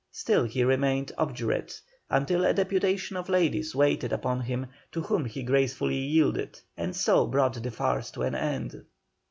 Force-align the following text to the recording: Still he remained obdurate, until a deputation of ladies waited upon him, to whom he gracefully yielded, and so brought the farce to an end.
Still 0.11 0.45
he 0.45 0.63
remained 0.63 1.11
obdurate, 1.15 1.79
until 2.09 2.43
a 2.43 2.55
deputation 2.55 3.15
of 3.15 3.29
ladies 3.29 3.75
waited 3.75 4.11
upon 4.11 4.39
him, 4.41 4.65
to 4.93 5.01
whom 5.03 5.25
he 5.25 5.43
gracefully 5.43 5.93
yielded, 5.97 6.59
and 6.75 6.95
so 6.95 7.27
brought 7.27 7.61
the 7.61 7.69
farce 7.69 8.09
to 8.09 8.23
an 8.23 8.33
end. 8.33 8.81